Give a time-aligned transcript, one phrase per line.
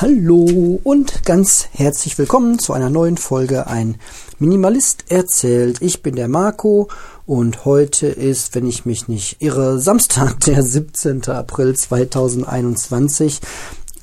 [0.00, 3.96] Hallo und ganz herzlich willkommen zu einer neuen Folge Ein
[4.38, 5.82] Minimalist erzählt.
[5.82, 6.86] Ich bin der Marco
[7.26, 11.28] und heute ist, wenn ich mich nicht irre, Samstag, der 17.
[11.28, 13.40] April 2021.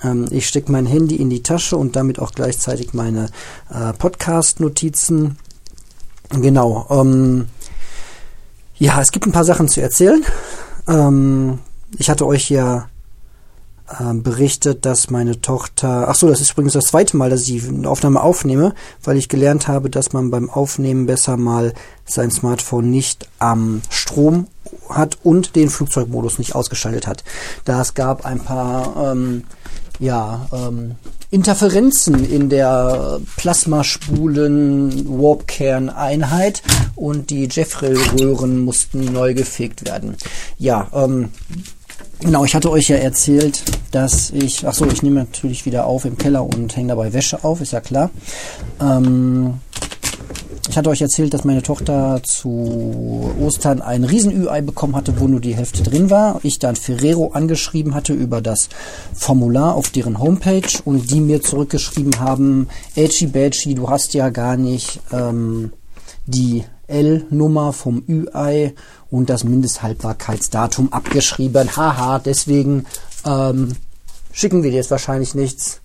[0.04, 3.28] Ähm, ich stecke mein Handy in die Tasche und damit auch gleichzeitig meine
[3.74, 5.38] äh, Podcast-Notizen.
[6.30, 6.88] Genau.
[6.90, 7.48] Ähm,
[8.76, 10.26] ja, es gibt ein paar Sachen zu erzählen.
[10.90, 11.60] Ähm,
[11.98, 12.90] ich hatte euch ja
[14.14, 17.88] berichtet, dass meine Tochter, ach so, das ist übrigens das zweite Mal, dass ich eine
[17.88, 23.28] Aufnahme aufnehme, weil ich gelernt habe, dass man beim Aufnehmen besser mal sein Smartphone nicht
[23.38, 24.48] am Strom
[24.90, 27.24] hat und den Flugzeugmodus nicht ausgeschaltet hat.
[27.64, 29.44] Da es gab ein paar ähm,
[30.00, 30.96] ja, ähm,
[31.30, 36.64] Interferenzen in der Plasmaspulen Warpkern-Einheit
[36.96, 40.16] und die Jeffrey-Röhren mussten neu gefegt werden.
[40.58, 41.30] Ja, ähm,
[42.20, 43.62] Genau, ich hatte euch ja erzählt,
[43.96, 47.46] dass ich, ach so, ich nehme natürlich wieder auf im Keller und hänge dabei Wäsche
[47.46, 48.10] auf, ist ja klar.
[48.82, 49.54] Ähm,
[50.68, 55.40] ich hatte euch erzählt, dass meine Tochter zu Ostern ein Riesen-Ü-Ei bekommen hatte, wo nur
[55.40, 56.42] die Hälfte drin war.
[56.44, 58.68] Ich dann Ferrero angeschrieben hatte über das
[59.14, 64.58] Formular auf deren Homepage und die mir zurückgeschrieben haben, Edgy Badgy, du hast ja gar
[64.58, 65.72] nicht ähm,
[66.26, 68.74] die L-Nummer vom Ü-Ei
[69.10, 71.78] und das Mindesthaltbarkeitsdatum abgeschrieben.
[71.78, 72.86] Haha, deswegen
[73.26, 73.70] ähm,
[74.36, 75.80] schicken wir dir jetzt wahrscheinlich nichts.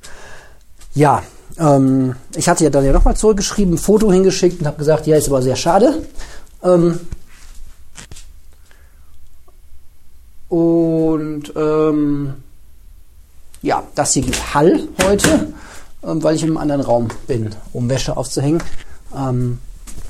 [0.93, 1.23] Ja,
[1.57, 5.17] ähm, ich hatte ja dann ja nochmal zurückgeschrieben, ein Foto hingeschickt und habe gesagt, ja,
[5.17, 6.03] ist aber sehr schade.
[6.63, 6.99] Ähm,
[10.49, 12.35] und ähm,
[13.63, 15.53] ja, das hier gibt Hall heute,
[16.03, 18.63] ähm, weil ich im anderen Raum bin, um Wäsche aufzuhängen.
[19.17, 19.59] Ähm,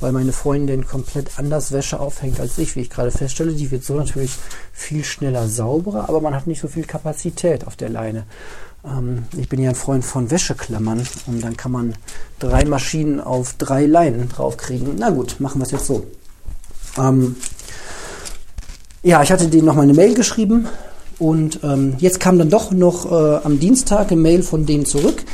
[0.00, 3.52] weil meine Freundin komplett anders Wäsche aufhängt als ich, wie ich gerade feststelle.
[3.52, 4.32] Die wird so natürlich
[4.72, 8.24] viel schneller sauberer, aber man hat nicht so viel Kapazität auf der Leine.
[8.84, 11.94] Ähm, ich bin ja ein Freund von Wäscheklammern und dann kann man
[12.38, 14.96] drei Maschinen auf drei Leinen draufkriegen.
[14.98, 16.06] Na gut, machen wir es jetzt so.
[16.98, 17.36] Ähm,
[19.02, 20.66] ja, ich hatte denen noch mal eine Mail geschrieben
[21.18, 25.24] und ähm, jetzt kam dann doch noch äh, am Dienstag eine Mail von denen zurück.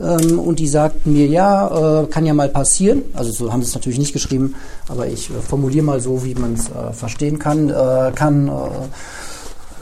[0.00, 3.02] Ähm, und die sagten mir, ja, äh, kann ja mal passieren.
[3.14, 4.54] Also so haben sie es natürlich nicht geschrieben,
[4.88, 7.70] aber ich äh, formuliere mal so, wie man es äh, verstehen kann.
[7.70, 8.52] Äh, kann, äh,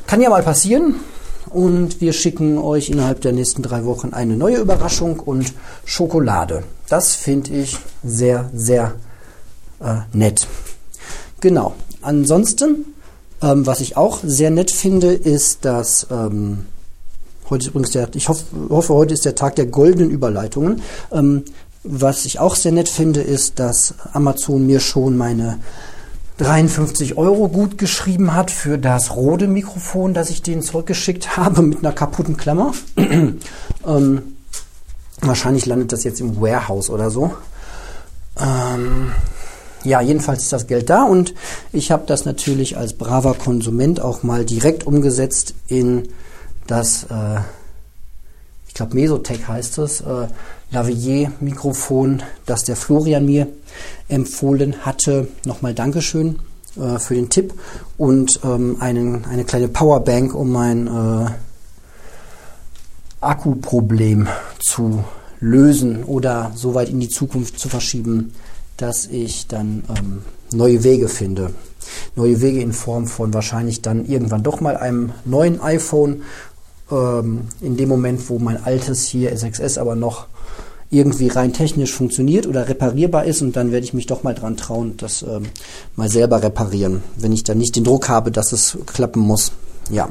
[0.07, 0.97] kann ja mal passieren.
[1.49, 5.53] Und wir schicken euch innerhalb der nächsten drei Wochen eine neue Überraschung und
[5.85, 6.63] Schokolade.
[6.89, 8.95] Das finde ich sehr, sehr
[9.81, 10.47] äh, nett.
[11.41, 11.75] Genau.
[12.01, 12.95] Ansonsten,
[13.43, 16.67] ähm, was ich auch sehr nett finde, ist, dass ähm,
[17.51, 20.83] Heute ist übrigens der, ich hoffe, hoffe, heute ist der Tag der goldenen Überleitungen.
[21.11, 21.45] Ähm,
[21.85, 25.59] was ich auch sehr nett finde, ist, dass Amazon mir schon meine
[26.39, 31.79] 53 Euro gut geschrieben hat für das Rode Mikrofon, das ich denen zurückgeschickt habe mit
[31.81, 32.73] einer kaputten Klammer.
[32.97, 34.23] ähm,
[35.21, 37.33] wahrscheinlich landet das jetzt im Warehouse oder so.
[38.41, 39.13] Ähm,
[39.85, 41.35] ja, jedenfalls ist das Geld da und
[41.73, 46.09] ich habe das natürlich als braver Konsument auch mal direkt umgesetzt in
[46.67, 47.41] das, äh,
[48.69, 50.29] ich glaube Mesotech heißt es, äh,
[50.71, 53.49] Lavalier-Mikrofon, das der Florian mir
[54.09, 55.29] empfohlen hatte.
[55.45, 56.39] Nochmal Dankeschön
[56.77, 57.53] äh, für den Tipp
[57.99, 61.31] und ähm, einen, eine kleine Powerbank, um mein äh,
[63.21, 64.29] Akkuproblem
[64.59, 65.05] zu
[65.41, 68.33] lösen oder so weit in die Zukunft zu verschieben,
[68.77, 70.23] dass ich dann ähm,
[70.53, 71.53] neue Wege finde.
[72.17, 76.23] Neue Wege in Form von wahrscheinlich dann irgendwann doch mal einem neuen iPhone
[76.93, 80.27] ähm, in dem Moment, wo mein altes hier S6S aber noch
[80.93, 84.59] irgendwie rein technisch funktioniert oder reparierbar ist und dann werde ich mich doch mal dran
[84.59, 85.45] trauen, das ähm,
[85.97, 89.53] mal selber reparieren, wenn ich dann nicht den Druck habe, dass es klappen muss.
[89.91, 90.11] Ja.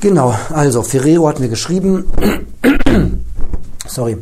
[0.00, 2.04] Genau, also Ferrero hat mir geschrieben,
[3.86, 4.18] sorry,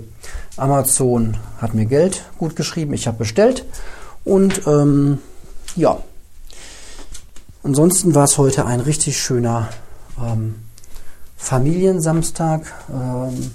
[0.57, 3.65] Amazon hat mir Geld gut geschrieben, ich habe bestellt
[4.25, 5.19] und ähm,
[5.75, 5.99] ja,
[7.65, 9.69] ansonsten war es heute ein richtig schöner
[10.21, 10.55] ähm,
[11.39, 12.63] Familiensamstag,
[12.93, 13.53] ähm,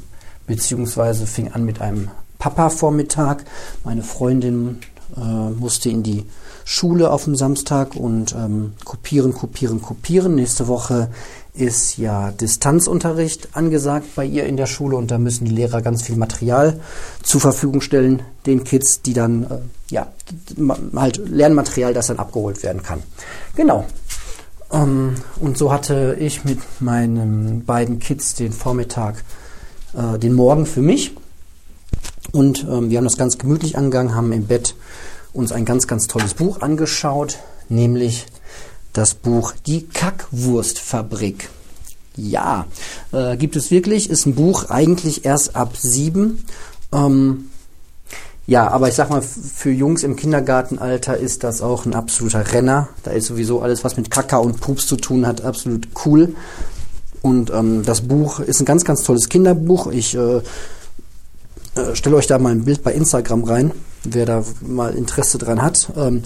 [0.48, 2.10] beziehungsweise fing an mit einem
[2.40, 3.46] Papa-Vormittag.
[3.84, 4.80] Meine Freundin
[5.16, 6.26] äh, musste in die
[6.66, 10.36] Schule auf dem Samstag und ähm, kopieren, kopieren, kopieren.
[10.36, 11.10] Nächste Woche
[11.54, 16.02] ist ja Distanzunterricht angesagt bei ihr in der Schule und da müssen die Lehrer ganz
[16.02, 16.80] viel Material
[17.22, 19.48] zur Verfügung stellen, den Kids, die dann, äh,
[19.90, 20.08] ja,
[20.96, 23.04] halt Lernmaterial, das dann abgeholt werden kann.
[23.56, 23.86] Genau,
[24.74, 29.24] ähm, und so hatte ich mit meinen beiden Kids den Vormittag,
[29.94, 31.16] äh, den Morgen für mich.
[32.32, 34.76] Und ähm, wir haben das ganz gemütlich angegangen, haben im Bett
[35.34, 37.38] uns ein ganz, ganz tolles Buch angeschaut,
[37.70, 38.26] nämlich
[38.94, 41.50] das Buch Die Kackwurstfabrik.
[42.16, 42.68] Ja,
[43.12, 44.10] äh, gibt es wirklich.
[44.10, 46.44] Ist ein Buch eigentlich erst ab sieben.
[46.92, 47.50] Ähm,
[48.46, 52.90] ja, aber ich sag mal, für Jungs im Kindergartenalter ist das auch ein absoluter Renner.
[53.04, 56.36] Da ist sowieso alles, was mit Kaka und Pups zu tun hat, absolut cool.
[57.22, 59.88] Und ähm, das Buch ist ein ganz, ganz tolles Kinderbuch.
[59.88, 60.42] Ich äh, äh,
[61.96, 63.72] stelle euch da mal ein Bild bei Instagram rein,
[64.04, 65.90] wer da mal Interesse dran hat.
[65.96, 66.24] Ähm,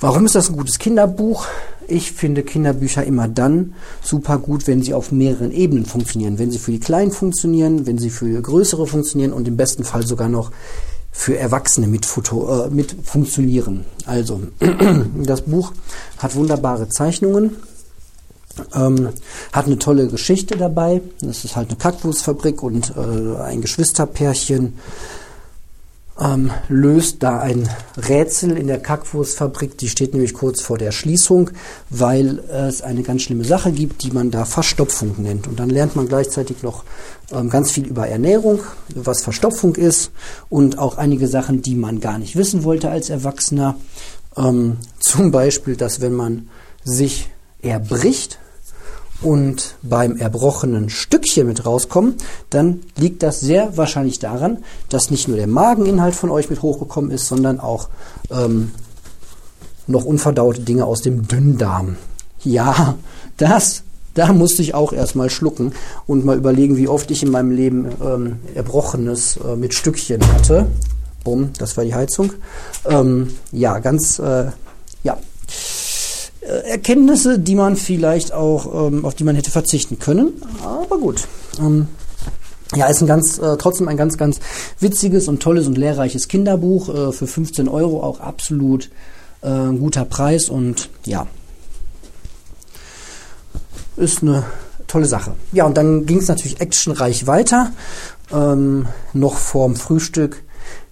[0.00, 1.46] warum ist das ein gutes Kinderbuch?
[1.86, 6.40] Ich finde Kinderbücher immer dann super gut, wenn sie auf mehreren Ebenen funktionieren.
[6.40, 10.04] Wenn sie für die Kleinen funktionieren, wenn sie für größere funktionieren und im besten Fall
[10.04, 10.50] sogar noch
[11.16, 13.84] für Erwachsene mit, Foto, äh, mit funktionieren.
[14.04, 14.42] Also,
[15.22, 15.72] das Buch
[16.18, 17.56] hat wunderbare Zeichnungen,
[18.74, 19.10] ähm,
[19.52, 21.00] hat eine tolle Geschichte dabei.
[21.20, 24.74] Das ist halt eine Kaktusfabrik und äh, ein Geschwisterpärchen
[26.20, 29.78] ähm, löst da ein Rätsel in der Kackwurstfabrik.
[29.78, 31.50] Die steht nämlich kurz vor der Schließung,
[31.90, 35.46] weil es eine ganz schlimme Sache gibt, die man da Verstopfung nennt.
[35.46, 36.84] Und dann lernt man gleichzeitig noch
[37.32, 38.60] ähm, ganz viel über Ernährung,
[38.94, 40.12] was Verstopfung ist
[40.48, 43.76] und auch einige Sachen, die man gar nicht wissen wollte als Erwachsener.
[44.36, 46.48] Ähm, zum Beispiel, dass wenn man
[46.84, 47.30] sich
[47.60, 48.38] erbricht,
[49.22, 52.14] und beim erbrochenen Stückchen mit rauskommen,
[52.50, 54.58] dann liegt das sehr wahrscheinlich daran,
[54.88, 57.88] dass nicht nur der Mageninhalt von euch mit hochgekommen ist, sondern auch
[58.30, 58.72] ähm,
[59.86, 61.96] noch unverdaute Dinge aus dem Dünndarm.
[62.42, 62.96] Ja,
[63.36, 63.82] das,
[64.14, 65.72] da musste ich auch erstmal schlucken
[66.06, 70.66] und mal überlegen, wie oft ich in meinem Leben ähm, Erbrochenes äh, mit Stückchen hatte.
[71.24, 72.32] Bumm, das war die Heizung.
[72.84, 74.46] Ähm, ja, ganz, äh,
[75.02, 75.18] ja,
[76.62, 80.32] Erkenntnisse, die man vielleicht auch, ähm, auf die man hätte verzichten können.
[80.62, 81.26] Aber gut.
[81.58, 81.88] Ähm,
[82.74, 84.40] ja, ist ein ganz, äh, trotzdem ein ganz, ganz
[84.80, 86.88] witziges und tolles und lehrreiches Kinderbuch.
[86.88, 88.90] Äh, für 15 Euro auch absolut
[89.42, 91.26] äh, ein guter Preis und ja,
[93.96, 94.44] ist eine
[94.86, 95.34] tolle Sache.
[95.52, 97.72] Ja, und dann ging es natürlich actionreich weiter.
[98.32, 100.42] Ähm, noch vorm Frühstück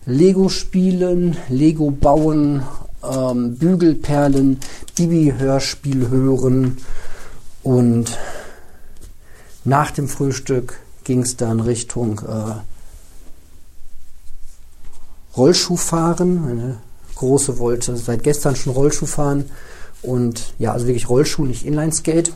[0.04, 2.62] Lego spielen, Lego bauen,
[3.08, 4.58] ähm, Bügelperlen,
[5.06, 6.76] Bibi-Hörspiel hören
[7.64, 8.16] und
[9.64, 12.54] nach dem Frühstück ging es dann Richtung äh,
[15.36, 16.42] Rollschuhfahren.
[16.42, 16.78] Meine
[17.16, 19.50] Große wollte seit gestern schon Rollschuh fahren
[20.02, 22.32] und ja, also wirklich Rollschuh, nicht Inlineskate.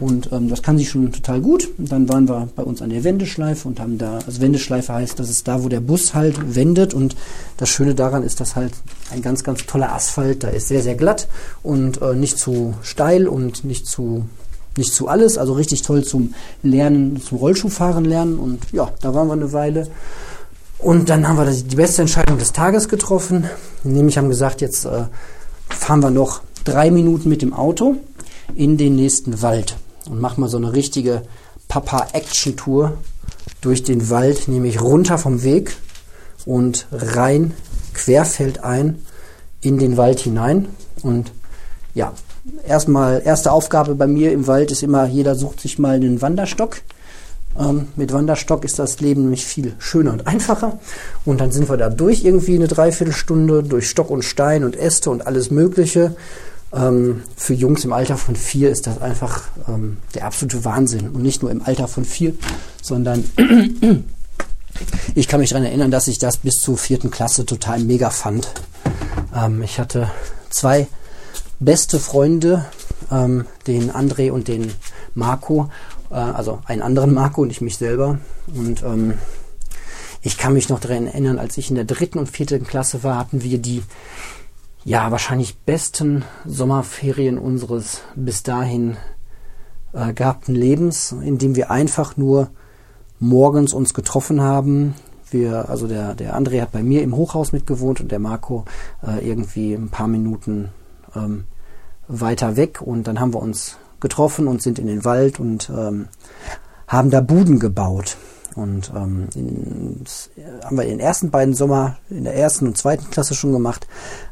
[0.00, 1.68] Und ähm, das kann sie schon total gut.
[1.76, 5.18] Und dann waren wir bei uns an der Wendeschleife und haben da, also Wendeschleife heißt,
[5.18, 6.94] das ist da, wo der Bus halt wendet.
[6.94, 7.14] Und
[7.58, 8.72] das Schöne daran ist, dass halt
[9.10, 11.28] ein ganz, ganz toller Asphalt, da ist sehr, sehr glatt
[11.62, 14.24] und äh, nicht zu steil und nicht zu,
[14.76, 15.36] nicht zu alles.
[15.36, 18.38] Also richtig toll zum Lernen, zum Rollschuhfahren lernen.
[18.38, 19.88] Und ja, da waren wir eine Weile.
[20.78, 23.44] Und dann haben wir die beste Entscheidung des Tages getroffen.
[23.84, 25.04] Nämlich haben gesagt, jetzt äh,
[25.68, 27.96] fahren wir noch drei Minuten mit dem Auto
[28.54, 29.76] in den nächsten Wald
[30.08, 31.22] und mache mal so eine richtige
[31.68, 32.92] Papa-Action-Tour
[33.60, 35.76] durch den Wald, nämlich runter vom Weg
[36.46, 37.52] und rein
[37.94, 39.04] querfeldein
[39.60, 40.68] in den Wald hinein.
[41.02, 41.32] Und
[41.94, 42.12] ja,
[42.66, 46.78] erstmal, erste Aufgabe bei mir im Wald ist immer, jeder sucht sich mal einen Wanderstock.
[47.58, 50.78] Ähm, mit Wanderstock ist das Leben nämlich viel schöner und einfacher.
[51.24, 55.10] Und dann sind wir da durch irgendwie eine Dreiviertelstunde, durch Stock und Stein und Äste
[55.10, 56.14] und alles Mögliche.
[56.72, 61.08] Ähm, für Jungs im Alter von vier ist das einfach ähm, der absolute Wahnsinn.
[61.10, 62.34] Und nicht nur im Alter von vier,
[62.80, 63.24] sondern
[65.14, 68.52] ich kann mich daran erinnern, dass ich das bis zur vierten Klasse total mega fand.
[69.34, 70.10] Ähm, ich hatte
[70.50, 70.86] zwei
[71.58, 72.64] beste Freunde,
[73.10, 74.72] ähm, den André und den
[75.14, 75.70] Marco,
[76.10, 78.18] äh, also einen anderen Marco und ich mich selber.
[78.54, 79.14] Und ähm,
[80.22, 83.18] ich kann mich noch daran erinnern, als ich in der dritten und vierten Klasse war,
[83.18, 83.82] hatten wir die
[84.90, 88.96] ja, wahrscheinlich besten Sommerferien unseres bis dahin
[89.92, 92.50] äh, gehabten Lebens, indem wir einfach nur
[93.20, 94.96] morgens uns getroffen haben.
[95.30, 98.64] Wir, also der, der André hat bei mir im Hochhaus mitgewohnt und der Marco
[99.06, 100.70] äh, irgendwie ein paar Minuten
[101.14, 101.44] ähm,
[102.08, 106.08] weiter weg und dann haben wir uns getroffen und sind in den Wald und ähm,
[106.88, 108.16] haben da Buden gebaut.
[108.56, 110.04] Und ähm, in,
[110.64, 113.86] haben wir den ersten beiden Sommer in der ersten und zweiten Klasse schon gemacht.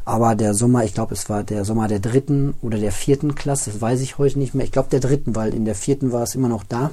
[0.04, 3.70] Aber der Sommer, ich glaube, es war der Sommer der dritten oder der vierten Klasse,
[3.70, 4.64] das weiß ich heute nicht mehr.
[4.64, 6.90] Ich glaube der dritten, weil in der vierten war es immer noch da.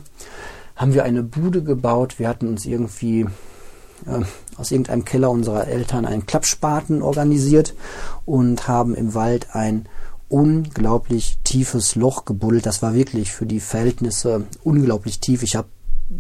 [0.76, 2.20] Haben wir eine Bude gebaut.
[2.20, 3.28] Wir hatten uns irgendwie
[4.06, 4.24] äh,
[4.58, 7.74] aus irgendeinem Keller unserer Eltern einen Klappspaten organisiert
[8.26, 9.88] und haben im Wald ein
[10.28, 12.66] unglaublich tiefes Loch gebuddelt.
[12.66, 15.44] Das war wirklich für die Verhältnisse unglaublich tief.
[15.44, 15.68] Ich habe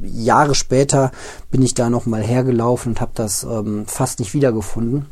[0.01, 1.11] Jahre später
[1.51, 5.05] bin ich da nochmal hergelaufen und habe das ähm, fast nicht wiedergefunden.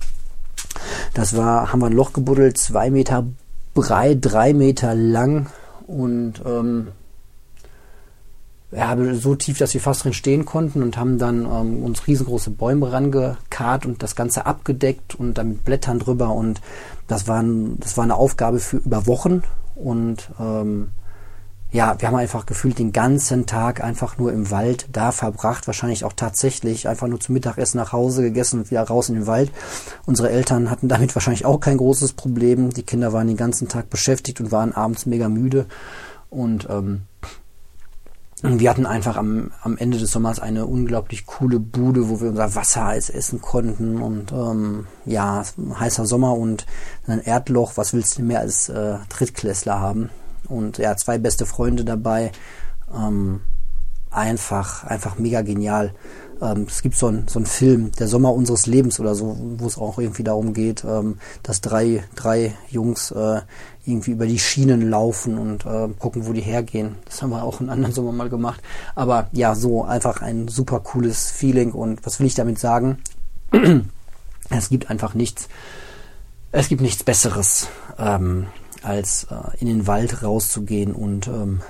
[1.14, 3.26] Das war, haben wir ein Loch gebuddelt, zwei Meter
[3.74, 5.48] breit, drei Meter lang
[5.88, 6.88] und ähm,
[8.72, 12.50] ja, so tief, dass wir fast drin stehen konnten und haben dann ähm, uns riesengroße
[12.50, 16.62] Bäume rangekarrt und das Ganze abgedeckt und dann mit Blättern drüber und
[17.08, 17.44] das war,
[17.78, 19.44] das war eine Aufgabe für über Wochen
[19.76, 20.90] und ähm,
[21.74, 26.06] ja, wir haben einfach gefühlt den ganzen Tag einfach nur im Wald da verbracht, wahrscheinlich
[26.06, 29.52] auch tatsächlich einfach nur zum Mittagessen nach Hause gegessen und wieder raus in den Wald.
[30.06, 32.70] Unsere Eltern hatten damit wahrscheinlich auch kein großes Problem.
[32.70, 35.66] Die Kinder waren den ganzen Tag beschäftigt und waren abends mega müde
[36.30, 37.02] und ähm,
[38.44, 42.54] wir hatten einfach am, am Ende des Sommers eine unglaublich coole Bude, wo wir unser
[42.54, 45.44] Wassereis essen konnten und ähm, ja,
[45.80, 46.68] heißer Sommer und
[47.08, 50.10] ein Erdloch, was willst du mehr als äh, Drittklässler haben?
[50.48, 52.32] Und ja, zwei beste Freunde dabei.
[52.94, 53.42] Ähm,
[54.12, 55.94] einfach, einfach mega genial.
[56.42, 59.66] Ähm, es gibt so einen so einen Film, Der Sommer unseres Lebens oder so, wo
[59.66, 63.42] es auch irgendwie darum geht, ähm, dass drei, drei Jungs äh,
[63.86, 66.96] irgendwie über die Schienen laufen und äh, gucken, wo die hergehen.
[67.06, 68.62] Das haben wir auch einen anderen Sommer mal gemacht.
[68.96, 71.72] Aber ja, so einfach ein super cooles Feeling.
[71.72, 73.00] Und was will ich damit sagen?
[74.50, 75.48] es gibt einfach nichts,
[76.52, 78.48] es gibt nichts Besseres, ähm,
[78.84, 81.62] als äh, in den Wald rauszugehen und ähm,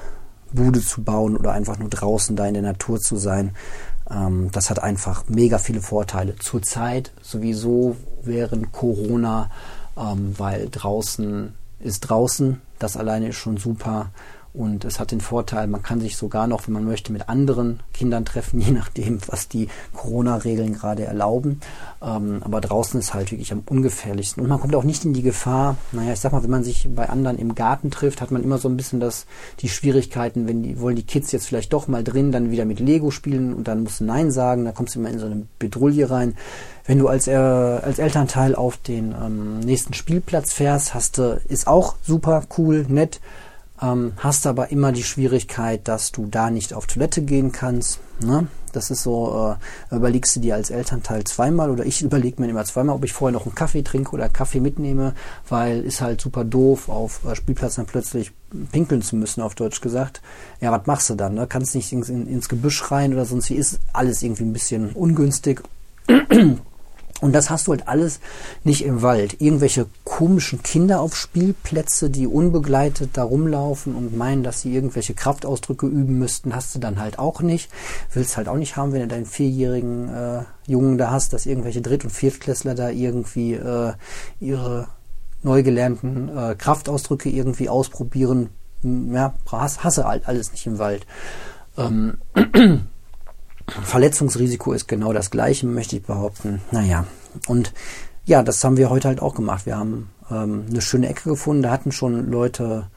[0.52, 3.56] Bude zu bauen oder einfach nur draußen da in der Natur zu sein.
[4.10, 6.36] Ähm, das hat einfach mega viele Vorteile.
[6.38, 9.50] Zurzeit sowieso während Corona,
[9.98, 12.62] ähm, weil draußen ist draußen.
[12.80, 14.10] Das alleine ist schon super.
[14.54, 17.80] Und es hat den Vorteil, man kann sich sogar noch, wenn man möchte, mit anderen
[17.92, 21.60] Kindern treffen, je nachdem, was die Corona-Regeln gerade erlauben.
[22.04, 24.44] Ähm, aber draußen ist halt wirklich am ungefährlichsten.
[24.44, 26.88] Und man kommt auch nicht in die Gefahr, naja, ich sag mal, wenn man sich
[26.94, 29.26] bei anderen im Garten trifft, hat man immer so ein bisschen das,
[29.60, 32.80] die Schwierigkeiten, wenn die, wollen die Kids jetzt vielleicht doch mal drin, dann wieder mit
[32.80, 35.48] Lego spielen und dann musst du Nein sagen, da kommst du immer in so eine
[35.58, 36.36] Bedrulle rein.
[36.86, 41.66] Wenn du als, äh, als Elternteil auf den ähm, nächsten Spielplatz fährst, hast du, ist
[41.66, 43.20] auch super cool, nett
[43.84, 48.00] ähm, hast aber immer die Schwierigkeit, dass du da nicht auf Toilette gehen kannst.
[48.22, 48.48] Ne?
[48.72, 49.58] Das ist so,
[49.92, 53.14] äh, überlegst du dir als Elternteil zweimal oder ich überlege mir immer zweimal, ob ich
[53.14, 55.14] vorher noch einen Kaffee trinke oder Kaffee mitnehme,
[55.48, 58.32] weil ist halt super doof, auf äh, Spielplatz dann plötzlich
[58.72, 60.22] pinkeln zu müssen, auf Deutsch gesagt.
[60.62, 61.36] Ja, was machst du dann?
[61.36, 61.46] Ne?
[61.48, 64.92] Kannst nicht ins, in, ins Gebüsch rein oder sonst wie ist alles irgendwie ein bisschen
[64.94, 65.62] ungünstig.
[67.22, 68.20] Und das hast du halt alles
[68.64, 69.40] nicht im Wald.
[69.40, 75.86] Irgendwelche komischen Kinder auf Spielplätze, die unbegleitet da rumlaufen und meinen, dass sie irgendwelche Kraftausdrücke
[75.86, 77.70] üben müssten, hast du dann halt auch nicht.
[78.12, 81.82] Willst halt auch nicht haben, wenn du deinen vierjährigen äh, Jungen da hast, dass irgendwelche
[81.82, 83.94] Dritt- und Viertklässler da irgendwie äh,
[84.40, 84.88] ihre
[85.44, 88.50] neu gelernten äh, Kraftausdrücke irgendwie ausprobieren.
[88.84, 91.06] Ja, hasse halt alles nicht im Wald.
[91.78, 92.18] Ähm,
[93.68, 96.62] Verletzungsrisiko ist genau das gleiche, möchte ich behaupten.
[96.72, 97.06] Naja,
[97.48, 97.74] und
[98.26, 99.66] ja, das haben wir heute halt auch gemacht.
[99.66, 101.64] Wir haben ähm, eine schöne Ecke gefunden.
[101.64, 102.88] Da hatten schon Leute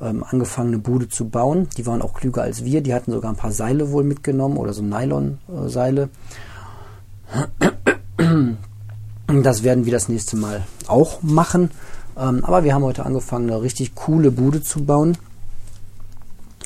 [0.00, 1.68] ähm, angefangen, eine Bude zu bauen.
[1.76, 2.80] Die waren auch klüger als wir.
[2.80, 6.10] Die hatten sogar ein paar Seile wohl mitgenommen oder so Nylon-Seile.
[9.42, 11.70] Das werden wir das nächste Mal auch machen.
[12.16, 15.18] Ähm, aber wir haben heute angefangen, eine richtig coole Bude zu bauen.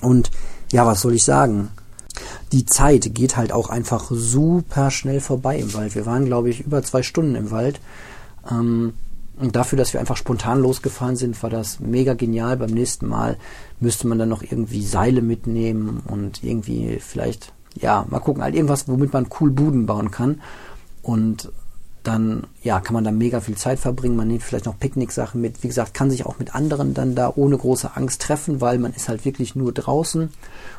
[0.00, 0.30] Und
[0.70, 1.70] ja, was soll ich sagen?
[2.52, 5.94] Die Zeit geht halt auch einfach super schnell vorbei im Wald.
[5.94, 7.80] Wir waren, glaube ich, über zwei Stunden im Wald.
[8.50, 8.92] Ähm,
[9.38, 12.58] und dafür, dass wir einfach spontan losgefahren sind, war das mega genial.
[12.58, 13.38] Beim nächsten Mal
[13.80, 18.86] müsste man dann noch irgendwie Seile mitnehmen und irgendwie vielleicht, ja, mal gucken, halt irgendwas,
[18.86, 20.42] womit man cool Buden bauen kann.
[21.00, 21.50] Und
[22.02, 24.16] dann ja, kann man da mega viel Zeit verbringen.
[24.16, 25.62] Man nimmt vielleicht noch Picknicksachen mit.
[25.62, 28.92] Wie gesagt, kann sich auch mit anderen dann da ohne große Angst treffen, weil man
[28.92, 30.30] ist halt wirklich nur draußen.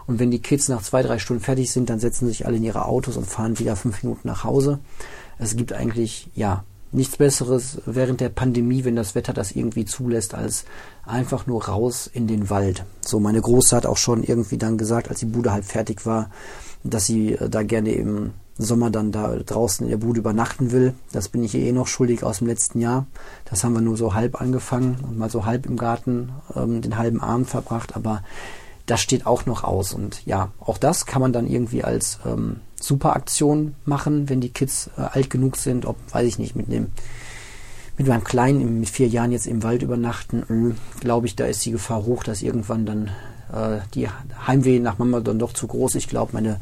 [0.05, 2.63] Und wenn die Kids nach zwei, drei Stunden fertig sind, dann setzen sich alle in
[2.63, 4.79] ihre Autos und fahren wieder fünf Minuten nach Hause.
[5.37, 6.63] Es gibt eigentlich, ja,
[6.93, 10.65] nichts Besseres während der Pandemie, wenn das Wetter das irgendwie zulässt, als
[11.05, 12.85] einfach nur raus in den Wald.
[13.01, 16.29] So, meine Große hat auch schon irgendwie dann gesagt, als die Bude halt fertig war,
[16.83, 20.93] dass sie äh, da gerne im Sommer dann da draußen in der Bude übernachten will.
[21.11, 23.07] Das bin ich eh noch schuldig aus dem letzten Jahr.
[23.45, 26.97] Das haben wir nur so halb angefangen und mal so halb im Garten ähm, den
[26.97, 28.23] halben Abend verbracht, aber
[28.85, 29.93] das steht auch noch aus.
[29.93, 34.89] Und ja, auch das kann man dann irgendwie als ähm, Superaktion machen, wenn die Kids
[34.97, 36.91] äh, alt genug sind, ob, weiß ich nicht, mit dem
[37.95, 41.65] mit meinem Kleinen mit vier Jahren jetzt im Wald übernachten, äh, glaube ich, da ist
[41.65, 43.11] die Gefahr hoch, dass irgendwann dann
[43.53, 44.07] äh, die
[44.47, 45.95] Heimweh nach Mama dann doch zu groß.
[45.95, 46.59] Ich glaube, meine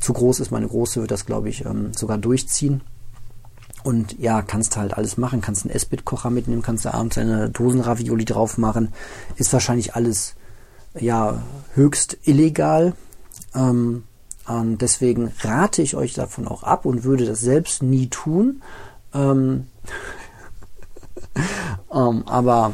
[0.00, 0.50] zu groß ist.
[0.50, 2.82] Meine Große wird das, glaube ich, ähm, sogar durchziehen.
[3.82, 8.24] Und ja, kannst halt alles machen, kannst einen Esbit-Kocher mitnehmen, kannst da abends eine Dosenravioli
[8.24, 8.92] drauf machen.
[9.36, 10.34] Ist wahrscheinlich alles
[10.98, 11.42] ja
[11.74, 12.94] höchst illegal.
[13.54, 14.04] Ähm,
[14.46, 18.62] und deswegen rate ich euch davon auch ab und würde das selbst nie tun.
[19.14, 19.68] Ähm,
[21.92, 22.72] ähm, aber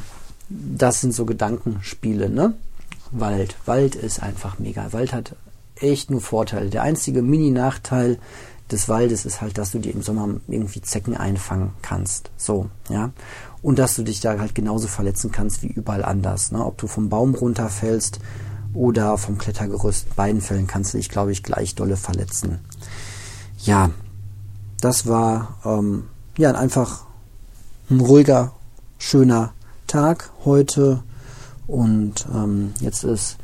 [0.48, 2.54] das sind so Gedankenspiele, ne?
[3.10, 3.56] Wald.
[3.66, 4.92] Wald ist einfach mega.
[4.92, 5.36] Wald hat
[5.80, 6.70] echt nur Vorteile.
[6.70, 8.18] Der einzige Mini-Nachteil
[8.70, 12.30] des Waldes ist halt, dass du dir im Sommer irgendwie Zecken einfangen kannst.
[12.36, 13.12] So, ja.
[13.62, 16.52] Und dass du dich da halt genauso verletzen kannst wie überall anders.
[16.52, 16.64] Ne?
[16.64, 18.20] Ob du vom Baum runterfällst
[18.74, 22.58] oder vom Klettergerüst, beiden Fällen kannst du dich, glaube ich, gleich dolle verletzen.
[23.62, 23.90] Ja,
[24.80, 26.04] das war ähm,
[26.36, 27.06] ja einfach
[27.90, 28.52] ein ruhiger,
[28.98, 29.52] schöner
[29.86, 31.02] Tag heute.
[31.66, 33.38] Und ähm, jetzt ist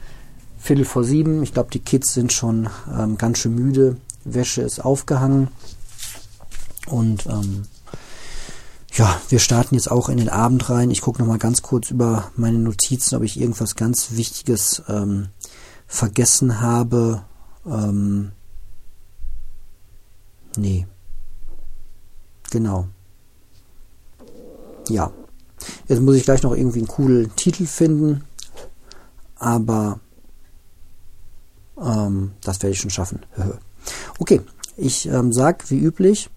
[0.62, 1.42] Viertel vor sieben.
[1.42, 3.96] Ich glaube, die Kids sind schon ähm, ganz schön müde.
[4.22, 5.48] Wäsche ist aufgehangen.
[6.86, 7.64] Und ähm,
[8.92, 10.92] ja, wir starten jetzt auch in den Abend rein.
[10.92, 15.30] Ich gucke nochmal ganz kurz über meine Notizen, ob ich irgendwas ganz Wichtiges ähm,
[15.88, 17.24] vergessen habe.
[17.66, 18.30] Ähm,
[20.56, 20.86] nee.
[22.52, 22.86] Genau.
[24.88, 25.10] Ja.
[25.88, 28.22] Jetzt muss ich gleich noch irgendwie einen coolen Titel finden.
[29.34, 29.98] Aber
[31.82, 33.20] ähm, das werde ich schon schaffen.
[34.18, 34.40] okay,
[34.76, 36.30] ich ähm, sage wie üblich,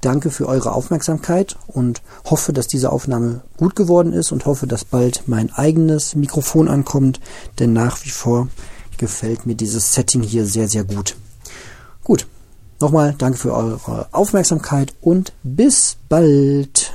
[0.00, 4.84] danke für eure Aufmerksamkeit und hoffe, dass diese Aufnahme gut geworden ist und hoffe, dass
[4.84, 7.20] bald mein eigenes Mikrofon ankommt,
[7.58, 8.48] denn nach wie vor
[8.98, 11.16] gefällt mir dieses Setting hier sehr, sehr gut.
[12.04, 12.26] Gut,
[12.80, 16.87] nochmal danke für eure Aufmerksamkeit und bis bald.